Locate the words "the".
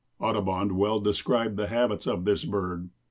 1.57-1.67